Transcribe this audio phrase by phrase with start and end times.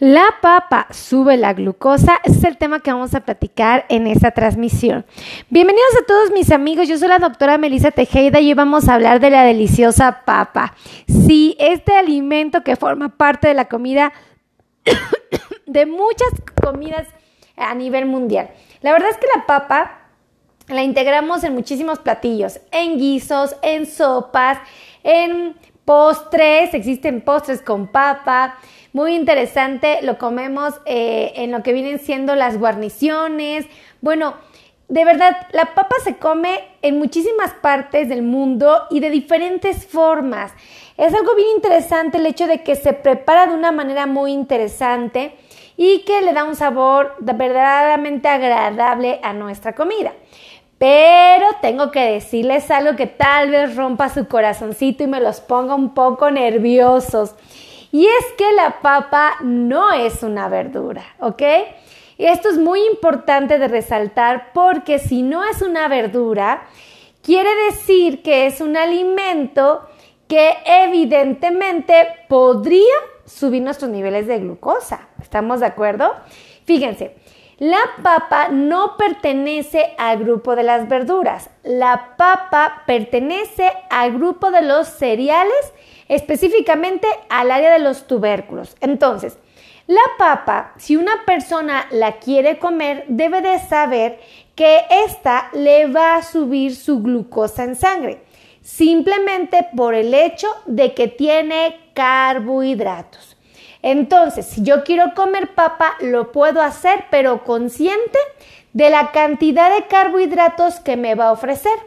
[0.00, 4.30] La papa sube la glucosa, ese es el tema que vamos a platicar en esta
[4.30, 5.04] transmisión.
[5.50, 8.94] Bienvenidos a todos mis amigos, yo soy la doctora Melissa Tejeda y hoy vamos a
[8.94, 10.74] hablar de la deliciosa papa.
[11.06, 14.14] Sí, este alimento que forma parte de la comida
[15.66, 16.30] de muchas
[16.64, 17.06] comidas
[17.58, 18.48] a nivel mundial.
[18.80, 19.98] La verdad es que la papa
[20.68, 24.60] la integramos en muchísimos platillos, en guisos, en sopas,
[25.02, 28.56] en postres, existen postres con papa,
[28.92, 33.66] muy interesante, lo comemos eh, en lo que vienen siendo las guarniciones.
[34.00, 34.34] Bueno,
[34.88, 40.52] de verdad, la papa se come en muchísimas partes del mundo y de diferentes formas.
[40.96, 45.36] Es algo bien interesante el hecho de que se prepara de una manera muy interesante
[45.76, 50.12] y que le da un sabor verdaderamente agradable a nuestra comida.
[50.76, 55.76] Pero tengo que decirles algo que tal vez rompa su corazoncito y me los ponga
[55.76, 57.36] un poco nerviosos.
[57.92, 61.42] Y es que la papa no es una verdura, ¿ok?
[62.18, 66.68] Esto es muy importante de resaltar porque si no es una verdura,
[67.22, 69.88] quiere decir que es un alimento
[70.28, 75.08] que evidentemente podría subir nuestros niveles de glucosa.
[75.20, 76.12] ¿Estamos de acuerdo?
[76.64, 77.16] Fíjense,
[77.58, 81.50] la papa no pertenece al grupo de las verduras.
[81.62, 85.72] La papa pertenece al grupo de los cereales,
[86.10, 88.76] específicamente al área de los tubérculos.
[88.80, 89.38] Entonces,
[89.86, 94.18] la papa, si una persona la quiere comer, debe de saber
[94.56, 98.22] que esta le va a subir su glucosa en sangre,
[98.60, 103.36] simplemente por el hecho de que tiene carbohidratos.
[103.80, 108.18] Entonces, si yo quiero comer papa, lo puedo hacer, pero consciente
[108.72, 111.78] de la cantidad de carbohidratos que me va a ofrecer.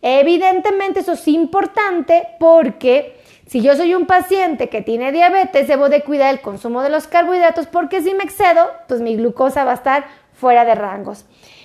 [0.00, 3.17] Evidentemente eso es importante porque
[3.48, 7.06] si yo soy un paciente que tiene diabetes, debo de cuidar el consumo de los
[7.06, 11.24] carbohidratos porque si me excedo, pues mi glucosa va a estar fuera de rangos.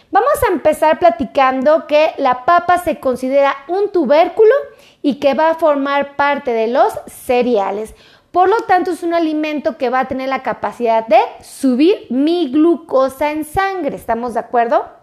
[0.10, 4.54] Vamos a empezar platicando que la papa se considera un tubérculo
[5.02, 7.96] y que va a formar parte de los cereales.
[8.32, 12.50] Por lo tanto, es un alimento que va a tener la capacidad de subir mi
[12.50, 13.98] glucosa en sangre.
[13.98, 15.03] ¿Estamos de acuerdo?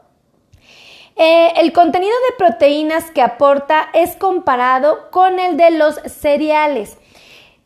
[1.23, 6.97] Eh, el contenido de proteínas que aporta es comparado con el de los cereales.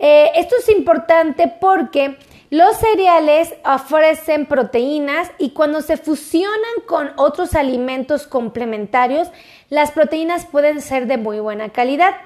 [0.01, 2.19] Eh, esto es importante porque
[2.51, 9.31] los cereales ofrecen proteínas y cuando se fusionan con otros alimentos complementarios,
[9.71, 12.17] las proteínas pueden ser de muy buena calidad.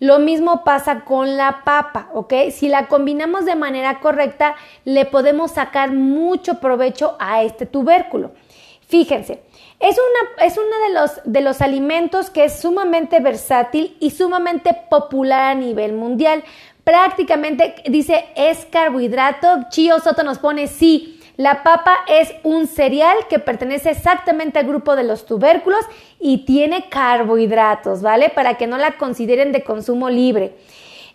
[0.00, 2.34] Lo mismo pasa con la papa, ¿ok?
[2.50, 8.32] Si la combinamos de manera correcta, le podemos sacar mucho provecho a este tubérculo.
[8.92, 9.40] Fíjense,
[9.80, 14.76] es, una, es uno de los, de los alimentos que es sumamente versátil y sumamente
[14.90, 16.44] popular a nivel mundial.
[16.84, 19.48] Prácticamente dice es carbohidrato.
[19.70, 21.18] Chio Soto nos pone sí.
[21.38, 25.86] La papa es un cereal que pertenece exactamente al grupo de los tubérculos
[26.20, 28.28] y tiene carbohidratos, ¿vale?
[28.28, 30.54] Para que no la consideren de consumo libre.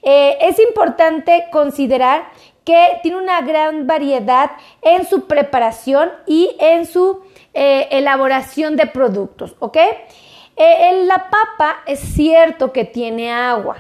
[0.02, 2.30] Eh, es importante considerar
[2.68, 4.52] que tiene una gran variedad
[4.82, 7.22] en su preparación y en su
[7.54, 9.78] eh, elaboración de productos, ¿ok?
[9.78, 13.78] Eh, en la papa es cierto que tiene agua.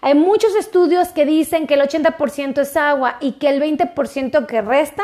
[0.00, 4.62] Hay muchos estudios que dicen que el 80% es agua y que el 20% que
[4.62, 5.02] resta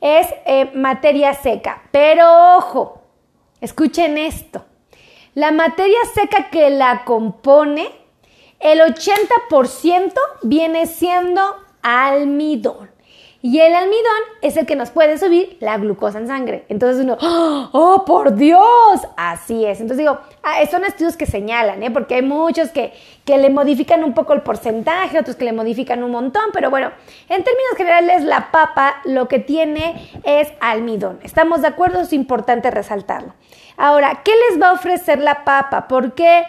[0.00, 1.82] es eh, materia seca.
[1.90, 3.02] Pero ojo,
[3.60, 4.64] escuchen esto.
[5.34, 7.90] La materia seca que la compone,
[8.60, 12.90] el 80% viene siendo almidón.
[13.42, 16.64] Y el almidón es el que nos puede subir la glucosa en sangre.
[16.68, 19.06] Entonces uno, ¡oh, por Dios!
[19.16, 19.80] Así es.
[19.80, 21.92] Entonces digo, ah, son estudios que señalan, ¿eh?
[21.92, 22.92] porque hay muchos que,
[23.24, 26.90] que le modifican un poco el porcentaje, otros que le modifican un montón, pero bueno,
[27.28, 31.20] en términos generales la papa lo que tiene es almidón.
[31.22, 32.00] ¿Estamos de acuerdo?
[32.00, 33.34] Es importante resaltarlo.
[33.76, 35.86] Ahora, ¿qué les va a ofrecer la papa?
[35.86, 36.42] ¿Por qué?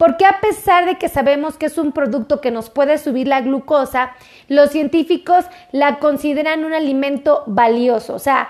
[0.00, 3.42] Porque a pesar de que sabemos que es un producto que nos puede subir la
[3.42, 4.12] glucosa,
[4.48, 8.14] los científicos la consideran un alimento valioso.
[8.14, 8.48] O sea,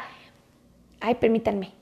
[1.01, 1.73] ay, permítanme.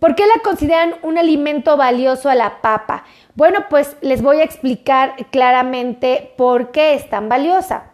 [0.00, 3.04] ¿Por qué la consideran un alimento valioso a la papa?
[3.36, 7.92] Bueno, pues les voy a explicar claramente por qué es tan valiosa.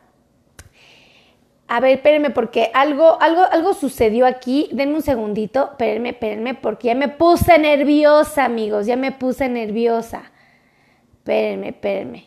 [1.67, 4.71] A ver, espérenme, porque algo, algo, algo sucedió aquí.
[4.73, 5.73] Denme un segundito.
[5.73, 8.87] Espérenme, espérenme, porque ya me puse nerviosa, amigos.
[8.87, 10.33] Ya me puse nerviosa.
[11.19, 12.25] Espérenme, espérenme.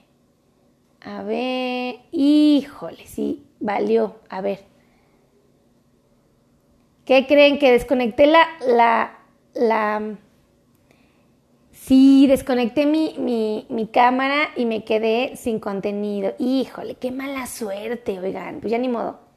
[1.01, 4.17] A ver, híjole, sí, valió.
[4.29, 4.59] A ver.
[7.05, 7.57] ¿Qué creen?
[7.57, 9.17] Que desconecté la, la,
[9.53, 10.17] la...
[11.71, 16.35] Sí, desconecté mi, mi, mi, cámara y me quedé sin contenido.
[16.37, 18.59] Híjole, qué mala suerte, oigan.
[18.59, 19.31] Pues ya ni modo.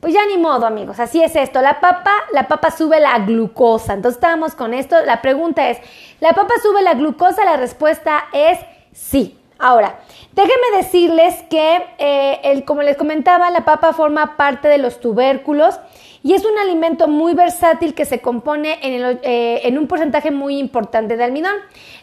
[0.00, 1.60] Pues ya ni modo, amigos, así es esto.
[1.60, 3.94] La papa, la papa sube la glucosa.
[3.94, 4.96] Entonces estábamos con esto.
[5.04, 5.78] La pregunta es,
[6.20, 7.44] ¿la papa sube la glucosa?
[7.44, 8.60] La respuesta es
[8.92, 9.36] sí.
[9.58, 9.98] Ahora,
[10.34, 15.80] déjenme decirles que, eh, el, como les comentaba, la papa forma parte de los tubérculos
[16.22, 20.58] y es un alimento muy versátil que se compone en, eh, en, un porcentaje muy
[20.58, 21.54] importante de almidón.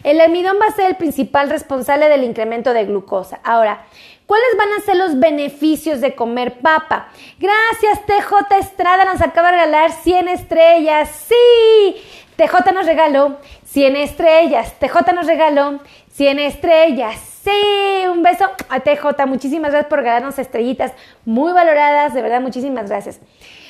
[0.03, 3.39] El almidón va a ser el principal responsable del incremento de glucosa.
[3.43, 3.85] Ahora,
[4.25, 7.09] ¿cuáles van a ser los beneficios de comer papa?
[7.39, 11.09] Gracias, TJ Estrada nos acaba de regalar 100 estrellas.
[11.27, 11.95] Sí,
[12.35, 14.73] TJ nos regaló 100 estrellas.
[14.79, 15.79] TJ nos regaló
[16.11, 17.35] 100 estrellas.
[17.43, 19.25] Sí, un beso a TJ.
[19.27, 20.93] Muchísimas gracias por regalarnos estrellitas
[21.25, 22.13] muy valoradas.
[22.13, 23.19] De verdad, muchísimas gracias.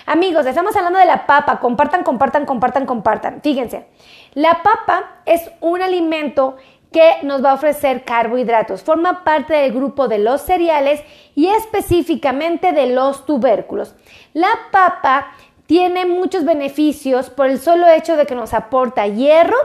[0.06, 1.60] Amigos, estamos hablando de la papa.
[1.60, 3.42] Compartan, compartan, compartan, compartan.
[3.42, 3.88] Fíjense,
[4.36, 6.58] la papa es un alimento
[6.92, 8.84] que nos va a ofrecer carbohidratos.
[8.84, 11.02] Forma parte del grupo de los cereales
[11.36, 13.96] y específicamente de los tubérculos.
[14.34, 15.34] La papa
[15.66, 19.58] tiene muchos beneficios por el solo hecho de que nos aporta hierro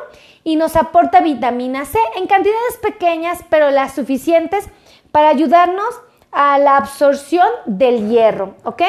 [0.44, 4.68] y nos aporta vitamina C en cantidades pequeñas, pero las suficientes
[5.12, 5.88] para ayudarnos
[6.32, 8.82] a la absorción del hierro, ¿ok?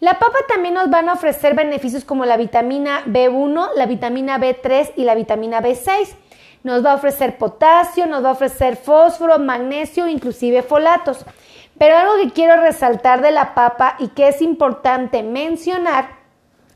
[0.00, 4.92] La papa también nos van a ofrecer beneficios como la vitamina B1, la vitamina B3
[4.96, 6.14] y la vitamina B6.
[6.64, 11.24] Nos va a ofrecer potasio, nos va a ofrecer fósforo, magnesio, inclusive folatos.
[11.78, 16.08] Pero algo que quiero resaltar de la papa y que es importante mencionar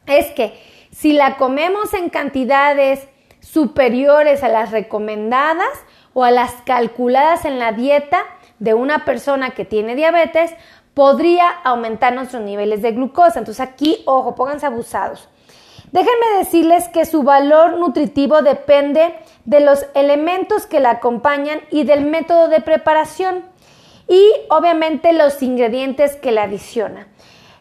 [0.06, 0.56] es que
[0.93, 3.08] si la comemos en cantidades
[3.40, 5.70] superiores a las recomendadas
[6.12, 8.23] o a las calculadas en la dieta
[8.58, 10.52] de una persona que tiene diabetes,
[10.93, 13.38] podría aumentar nuestros niveles de glucosa.
[13.38, 15.29] Entonces aquí, ojo, pónganse abusados.
[15.93, 19.14] Déjenme decirles que su valor nutritivo depende
[19.44, 23.44] de los elementos que la acompañan y del método de preparación
[24.06, 27.06] y obviamente los ingredientes que la adicionan.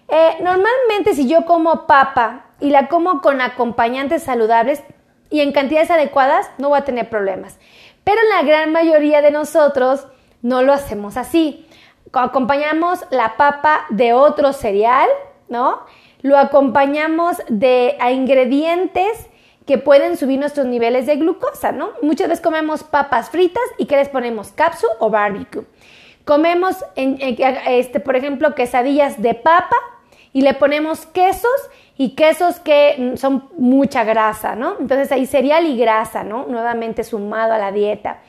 [0.10, 4.82] Eh, normalmente si yo como papa y la como con acompañantes saludables,
[5.30, 7.58] y en cantidades adecuadas no va a tener problemas.
[8.04, 10.08] Pero la gran mayoría de nosotros
[10.42, 11.68] no lo hacemos así.
[12.14, 15.10] Acompañamos la papa de otro cereal,
[15.50, 15.82] ¿no?
[16.22, 19.28] Lo acompañamos de a ingredientes
[19.66, 21.92] que pueden subir nuestros niveles de glucosa, ¿no?
[22.02, 25.66] Muchas veces comemos papas fritas y que les ponemos capsu o barbecue.
[26.24, 29.76] Comemos, este, por ejemplo, quesadillas de papa
[30.34, 34.76] y le ponemos quesos y quesos que son mucha grasa, ¿no?
[34.80, 36.46] Entonces hay cereal y grasa, ¿no?
[36.48, 38.20] Nuevamente sumado a la dieta.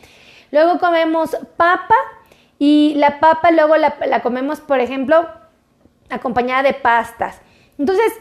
[0.51, 1.95] Luego comemos papa
[2.59, 5.29] y la papa luego la, comemos, por ejemplo,
[6.09, 7.41] acompañada de pastas.
[7.79, 8.13] Entonces,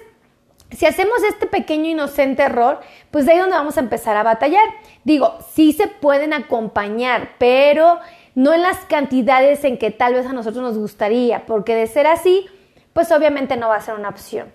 [0.71, 2.79] si hacemos este pequeño inocente error,
[3.11, 4.65] pues de ahí es donde vamos a empezar a batallar.
[5.03, 7.99] Digo, sí se pueden acompañar, pero
[8.35, 12.05] no en las cantidades en que tal vez a nosotros nos gustaría, porque de ser
[12.05, 12.47] así,
[12.93, 14.51] pues obviamente no va a ser una opción.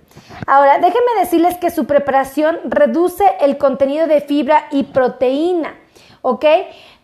[0.46, 5.76] Ahora, déjenme decirles que su preparación reduce el contenido de fibra y proteína,
[6.22, 6.44] ¿ok?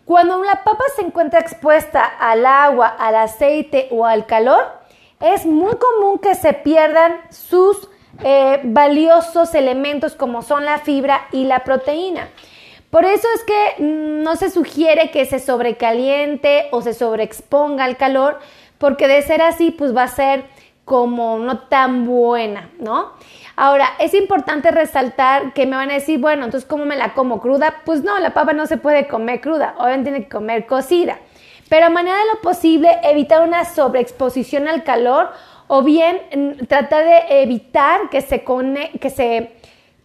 [0.05, 4.78] Cuando la papa se encuentra expuesta al agua, al aceite o al calor,
[5.21, 7.89] es muy común que se pierdan sus
[8.25, 12.29] eh, valiosos elementos como son la fibra y la proteína.
[12.91, 18.39] Por eso es que no se sugiere que se sobrecaliente o se sobreexponga al calor,
[18.79, 20.45] porque de ser así, pues va a ser
[20.87, 23.13] como no tan buena, ¿no?
[23.57, 27.41] Ahora, es importante resaltar que me van a decir, bueno, entonces, ¿cómo me la como
[27.41, 27.83] cruda?
[27.85, 31.19] Pues no, la papa no se puede comer cruda, obviamente tiene que comer cocida.
[31.69, 35.31] Pero a manera de lo posible, evitar una sobreexposición al calor
[35.67, 38.45] o bien mm, tratar de evitar que se,
[39.01, 39.53] que se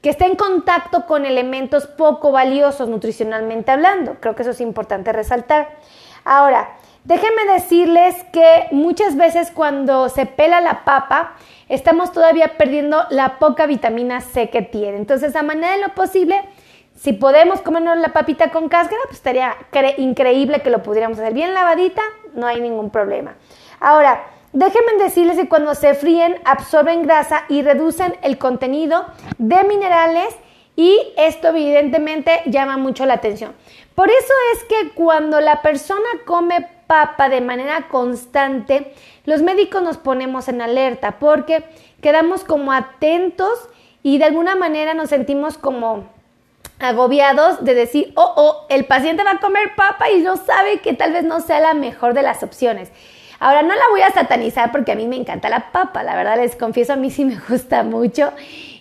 [0.02, 4.18] que esté en contacto con elementos poco valiosos nutricionalmente hablando.
[4.20, 5.78] Creo que eso es importante resaltar.
[6.26, 11.34] Ahora, Déjenme decirles que muchas veces cuando se pela la papa,
[11.68, 14.96] estamos todavía perdiendo la poca vitamina C que tiene.
[14.96, 16.42] Entonces, a manera de lo posible,
[17.04, 19.58] si podemos comernos la papita con cáscara, pues estaría
[19.98, 22.02] increíble que lo pudiéramos hacer bien lavadita,
[22.34, 23.36] no hay ningún problema.
[23.82, 29.06] Ahora, déjenme decirles que cuando se fríen, absorben grasa y reducen el contenido
[29.38, 30.34] de minerales
[30.78, 33.54] y esto evidentemente llama mucho la atención.
[33.96, 38.94] Por eso es que cuando la persona come papa de manera constante,
[39.26, 41.66] los médicos nos ponemos en alerta porque
[42.02, 43.68] quedamos como atentos
[44.04, 46.13] y de alguna manera nos sentimos como
[46.80, 50.94] agobiados de decir, oh, oh, el paciente va a comer papa y no sabe que
[50.94, 52.92] tal vez no sea la mejor de las opciones.
[53.40, 56.38] Ahora no la voy a satanizar porque a mí me encanta la papa, la verdad
[56.38, 58.32] les confieso, a mí sí me gusta mucho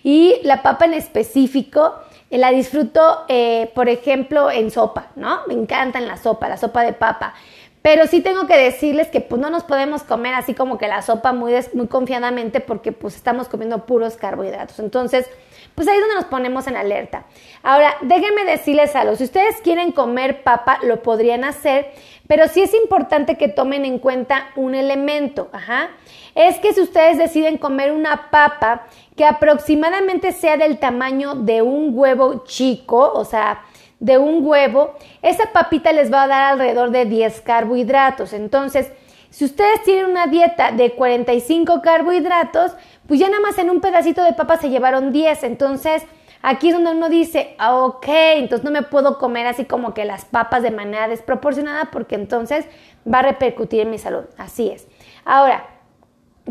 [0.03, 1.95] y la papa en específico
[2.29, 5.41] eh, la disfruto, eh, por ejemplo, en sopa, ¿no?
[5.47, 7.35] Me encanta en la sopa, la sopa de papa.
[7.83, 11.01] Pero sí tengo que decirles que pues no nos podemos comer así como que la
[11.01, 14.79] sopa muy, muy confiadamente porque pues estamos comiendo puros carbohidratos.
[14.79, 15.29] Entonces,
[15.75, 17.25] pues ahí es donde nos ponemos en alerta.
[17.63, 21.91] Ahora, déjenme decirles algo, si ustedes quieren comer papa, lo podrían hacer,
[22.27, 25.89] pero sí es importante que tomen en cuenta un elemento, ajá.
[26.35, 31.91] Es que si ustedes deciden comer una papa que aproximadamente sea del tamaño de un
[31.93, 33.61] huevo chico, o sea,
[33.99, 38.33] de un huevo, esa papita les va a dar alrededor de 10 carbohidratos.
[38.33, 38.91] Entonces,
[39.33, 42.73] si ustedes tienen una dieta de 45 carbohidratos,
[43.07, 45.41] pues ya nada más en un pedacito de papa se llevaron 10.
[45.45, 46.03] Entonces,
[46.43, 50.05] aquí es donde uno dice, ah, ok, entonces no me puedo comer así como que
[50.05, 52.67] las papas de manera desproporcionada porque entonces
[53.11, 54.25] va a repercutir en mi salud.
[54.37, 54.87] Así es.
[55.25, 55.65] Ahora,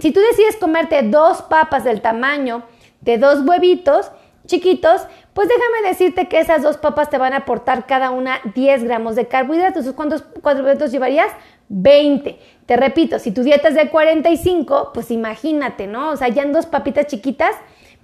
[0.00, 2.64] si tú decides comerte dos papas del tamaño
[3.00, 4.10] de dos huevitos
[4.46, 5.02] chiquitos,
[5.34, 9.14] pues déjame decirte que esas dos papas te van a aportar cada una 10 gramos
[9.14, 9.86] de carbohidratos.
[9.94, 11.30] ¿Cuántos carbohidratos llevarías?
[11.72, 12.38] 20.
[12.66, 16.10] Te repito, si tu dieta es de 45, pues imagínate, ¿no?
[16.10, 17.56] O sea, ya en dos papitas chiquitas,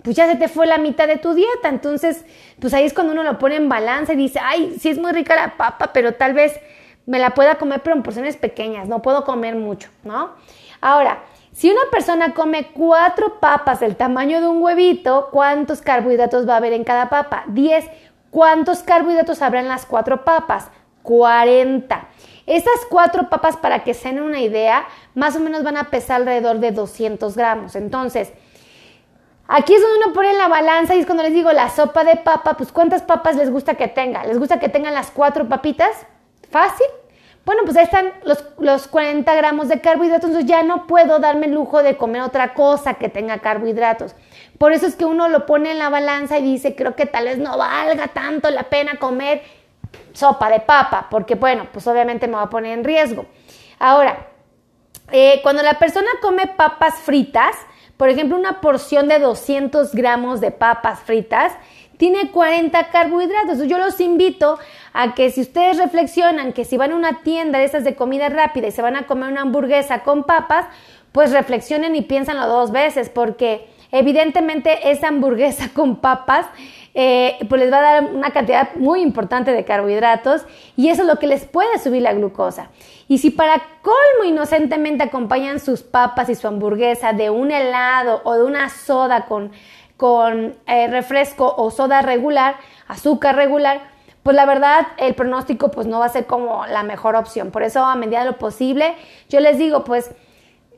[0.02, 1.68] pues ya se te fue la mitad de tu dieta.
[1.68, 2.24] Entonces,
[2.60, 5.12] pues ahí es cuando uno lo pone en balanza y dice, ay, sí es muy
[5.12, 6.58] rica la papa, pero tal vez
[7.04, 10.30] me la pueda comer, pero en porciones pequeñas, no puedo comer mucho, ¿no?
[10.80, 11.22] Ahora,
[11.52, 16.58] si una persona come cuatro papas del tamaño de un huevito, ¿cuántos carbohidratos va a
[16.58, 17.44] haber en cada papa?
[17.48, 17.84] 10.
[18.30, 20.70] ¿Cuántos carbohidratos habrá en las cuatro papas?
[21.02, 22.08] 40.
[22.48, 26.22] Esas cuatro papas, para que se den una idea, más o menos van a pesar
[26.22, 27.76] alrededor de 200 gramos.
[27.76, 28.32] Entonces,
[29.46, 32.16] aquí es donde uno pone la balanza y es cuando les digo la sopa de
[32.16, 34.24] papa, pues ¿cuántas papas les gusta que tenga?
[34.24, 35.90] ¿Les gusta que tengan las cuatro papitas?
[36.50, 36.86] ¿Fácil?
[37.44, 41.46] Bueno, pues ahí están los, los 40 gramos de carbohidratos, entonces ya no puedo darme
[41.46, 44.14] el lujo de comer otra cosa que tenga carbohidratos.
[44.58, 47.26] Por eso es que uno lo pone en la balanza y dice, creo que tal
[47.26, 49.42] vez no valga tanto la pena comer
[50.12, 53.26] sopa de papa, porque bueno, pues obviamente me va a poner en riesgo.
[53.78, 54.28] Ahora,
[55.10, 57.54] eh, cuando la persona come papas fritas,
[57.96, 61.52] por ejemplo, una porción de 200 gramos de papas fritas,
[61.96, 63.58] tiene 40 carbohidratos.
[63.66, 64.58] Yo los invito
[64.92, 68.28] a que si ustedes reflexionan que si van a una tienda de esas de comida
[68.28, 70.66] rápida y se van a comer una hamburguesa con papas,
[71.12, 76.46] pues reflexionen y piénsanlo dos veces, porque evidentemente esa hamburguesa con papas
[77.00, 81.06] eh, pues les va a dar una cantidad muy importante de carbohidratos y eso es
[81.06, 82.70] lo que les puede subir la glucosa.
[83.06, 88.34] Y si para colmo inocentemente acompañan sus papas y su hamburguesa de un helado o
[88.34, 89.52] de una soda con
[89.96, 92.56] con eh, refresco o soda regular,
[92.88, 93.80] azúcar regular,
[94.24, 97.52] pues la verdad el pronóstico pues no va a ser como la mejor opción.
[97.52, 98.96] Por eso a medida de lo posible
[99.28, 100.10] yo les digo pues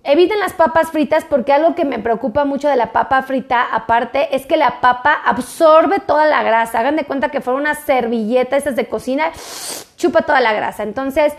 [0.03, 4.35] eviten las papas fritas porque algo que me preocupa mucho de la papa frita aparte
[4.35, 6.81] es que la papa absorbe toda la grasa.
[6.81, 9.31] Hagan de cuenta que fuera una servilleta esas de cocina,
[9.97, 10.83] chupa toda la grasa.
[10.83, 11.35] Entonces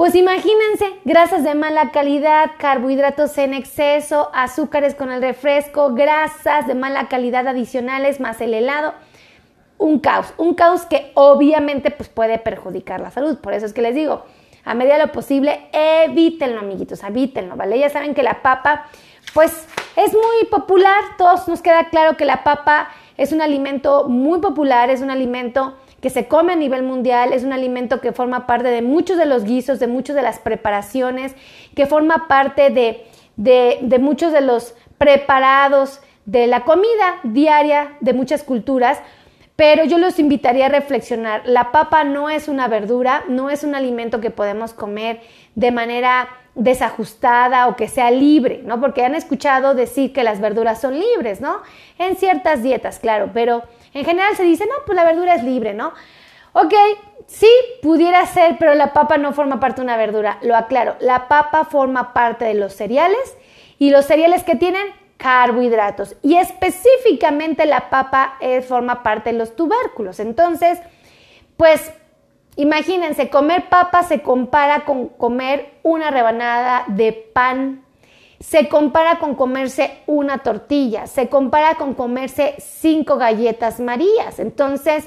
[0.00, 6.74] pues imagínense, grasas de mala calidad, carbohidratos en exceso, azúcares con el refresco, grasas de
[6.74, 8.94] mala calidad adicionales más el helado.
[9.76, 13.40] Un caos, un caos que obviamente pues, puede perjudicar la salud.
[13.40, 14.24] Por eso es que les digo,
[14.64, 17.78] a medida de lo posible, evítenlo, amiguitos, evítenlo, ¿vale?
[17.78, 18.86] Ya saben que la papa,
[19.34, 24.40] pues es muy popular, todos nos queda claro que la papa es un alimento muy
[24.40, 28.46] popular, es un alimento que se come a nivel mundial, es un alimento que forma
[28.46, 31.34] parte de muchos de los guisos, de muchas de las preparaciones,
[31.74, 38.42] que forma parte de, de, muchos de los preparados de la comida diaria de muchas
[38.42, 38.98] culturas,
[39.60, 41.42] pero yo los invitaría a reflexionar.
[41.44, 45.20] La papa no es una verdura, no es un alimento que podemos comer
[45.54, 48.80] de manera desajustada o que sea libre, ¿no?
[48.80, 51.60] Porque han escuchado decir que las verduras son libres, ¿no?
[51.98, 53.62] En ciertas dietas, claro, pero
[53.92, 55.92] en general se dice, no, pues la verdura es libre, ¿no?
[56.54, 56.72] Ok,
[57.26, 57.50] sí,
[57.82, 60.38] pudiera ser, pero la papa no forma parte de una verdura.
[60.40, 63.36] Lo aclaro, la papa forma parte de los cereales
[63.78, 64.86] y los cereales que tienen
[65.20, 66.16] carbohidratos.
[66.22, 70.18] Y específicamente la papa eh, forma parte de los tubérculos.
[70.20, 70.78] Entonces,
[71.56, 71.92] pues
[72.56, 77.84] imagínense, comer papa se compara con comer una rebanada de pan
[78.40, 84.38] se compara con comerse una tortilla, se compara con comerse cinco galletas marías.
[84.38, 85.06] Entonces,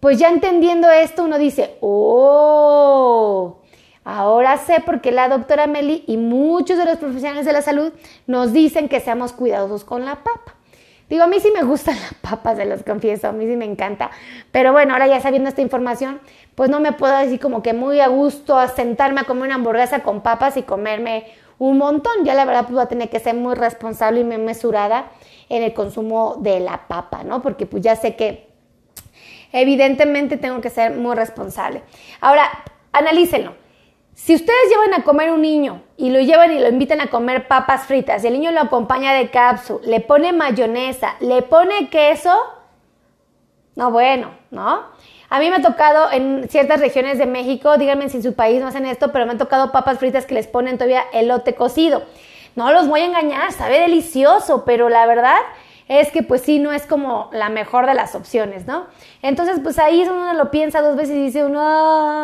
[0.00, 3.55] pues ya entendiendo esto, uno dice, oh,
[4.06, 7.92] ahora sé por qué la doctora Meli y muchos de los profesionales de la salud
[8.26, 10.54] nos dicen que seamos cuidadosos con la papa.
[11.08, 13.64] Digo, a mí sí me gustan las papas, se los confieso, a mí sí me
[13.64, 14.10] encanta.
[14.52, 16.20] Pero bueno, ahora ya sabiendo esta información,
[16.54, 19.56] pues no me puedo decir como que muy a gusto a sentarme a comer una
[19.56, 21.26] hamburguesa con papas y comerme
[21.58, 22.24] un montón.
[22.24, 25.10] Ya la verdad pues voy a tener que ser muy responsable y muy mesurada
[25.48, 27.42] en el consumo de la papa, ¿no?
[27.42, 28.48] Porque pues ya sé que
[29.52, 31.82] evidentemente tengo que ser muy responsable.
[32.20, 32.48] Ahora,
[32.92, 33.65] analícenlo.
[34.16, 37.48] Si ustedes llevan a comer un niño y lo llevan y lo invitan a comer
[37.48, 42.34] papas fritas, y el niño lo acompaña de cápsula, le pone mayonesa, le pone queso,
[43.74, 44.84] no bueno, ¿no?
[45.28, 48.58] A mí me ha tocado en ciertas regiones de México, díganme si en su país
[48.58, 52.02] no hacen esto, pero me han tocado papas fritas que les ponen todavía elote cocido.
[52.54, 55.36] No los voy a engañar, sabe delicioso, pero la verdad
[55.88, 58.86] es que pues sí, no es como la mejor de las opciones, ¿no?
[59.22, 61.60] Entonces pues ahí uno lo piensa dos veces y dice uno,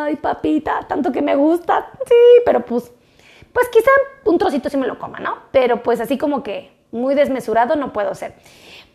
[0.05, 2.15] ay papita, tanto que me gusta, sí,
[2.45, 2.93] pero pues,
[3.53, 3.91] pues quizá
[4.25, 5.37] un trocito sí me lo coma, ¿no?
[5.53, 8.35] Pero pues así como que muy desmesurado no puedo ser.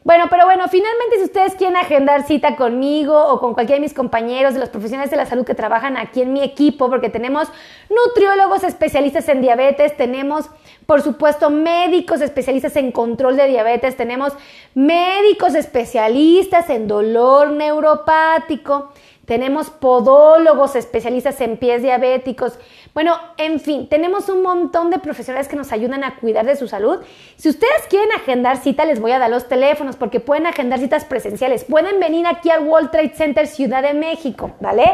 [0.08, 3.94] Bueno, pero bueno, finalmente si ustedes quieren agendar cita conmigo o con cualquiera de mis
[3.94, 7.50] compañeros de los profesionales de la salud que trabajan aquí en mi equipo, porque tenemos
[7.90, 10.50] nutriólogos especialistas en diabetes, tenemos
[10.86, 14.32] por supuesto médicos especialistas en control de diabetes, tenemos
[14.74, 18.94] médicos especialistas en dolor neuropático,
[19.28, 22.58] tenemos podólogos especialistas en pies diabéticos.
[22.94, 26.70] Bueno, en fin, tenemos un montón de profesionales que nos ayudan a cuidar de su
[26.70, 27.00] salud.
[27.36, 31.04] Si ustedes quieren agendar cita, les voy a dar los teléfonos porque pueden agendar citas
[31.04, 31.66] presenciales.
[31.66, 34.86] Pueden venir aquí al World Trade Center Ciudad de México, ¿vale?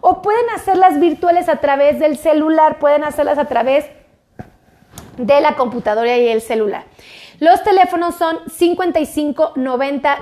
[0.00, 3.86] O pueden hacerlas virtuales a través del celular, pueden hacerlas a través
[5.16, 6.84] de la computadora y el celular.
[7.40, 10.18] Los teléfonos son 55 90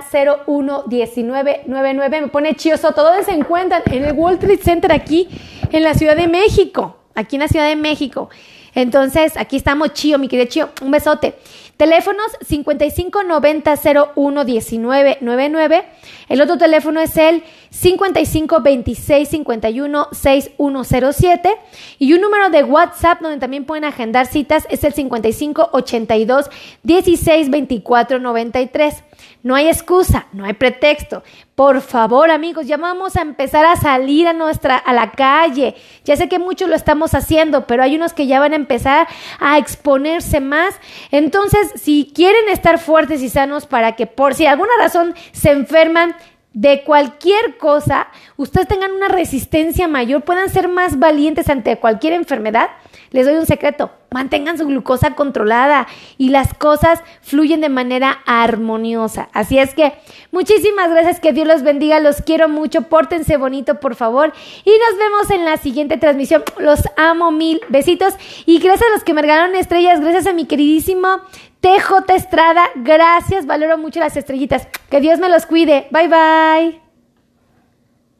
[0.47, 2.21] 01 19 99.
[2.21, 2.93] Me pone chioso.
[2.93, 5.27] Todos se encuentran en el World Trade Center aquí
[5.73, 6.95] en la Ciudad de México.
[7.15, 8.29] Aquí en la Ciudad de México.
[8.75, 10.69] Entonces, aquí estamos, Chío, mi querido Chío.
[10.81, 11.35] Un besote.
[11.77, 13.73] Teléfonos 55 90
[14.15, 15.85] 01 19 99.
[16.27, 21.55] El otro teléfono es el 55 26 51 6107.
[21.97, 26.49] Y un número de WhatsApp donde también pueden agendar citas es el 55 82
[26.83, 29.03] 16 24 93.
[29.43, 31.23] No hay excusa, no hay pretexto.
[31.55, 35.75] Por favor, amigos, ya vamos a empezar a salir a nuestra a la calle.
[36.05, 39.07] Ya sé que muchos lo estamos haciendo, pero hay unos que ya van a empezar
[39.39, 40.75] a exponerse más.
[41.11, 46.15] Entonces, si quieren estar fuertes y sanos para que por si alguna razón se enferman,
[46.53, 52.69] de cualquier cosa, ustedes tengan una resistencia mayor, puedan ser más valientes ante cualquier enfermedad,
[53.11, 59.29] les doy un secreto, mantengan su glucosa controlada y las cosas fluyen de manera armoniosa.
[59.33, 59.93] Así es que
[60.31, 64.97] muchísimas gracias, que Dios los bendiga, los quiero mucho, pórtense bonito por favor y nos
[64.97, 66.43] vemos en la siguiente transmisión.
[66.57, 68.13] Los amo mil besitos
[68.45, 71.21] y gracias a los que me regalaron estrellas, gracias a mi queridísimo
[71.61, 74.67] TJ Estrada, gracias, valoro mucho las estrellitas.
[74.89, 75.87] Que Dios me los cuide.
[75.91, 76.88] Bye bye.